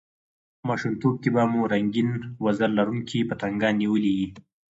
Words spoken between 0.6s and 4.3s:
ماشومتوب کښي به مو رنګین وزر لرونکي پتنګان نیولي يي!